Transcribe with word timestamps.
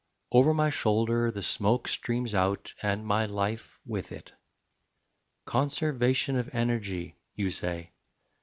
Over 0.31 0.51
my 0.55 0.71
shoulder 0.71 1.29
the 1.29 1.43
smoke 1.43 1.87
streams 1.87 2.33
out 2.33 2.73
And 2.81 3.05
my 3.05 3.27
life 3.27 3.79
with 3.85 4.11
it. 4.11 4.33
"Conservation 5.45 6.35
of 6.37 6.49
energy," 6.55 7.19
you 7.35 7.51
say. 7.51 7.91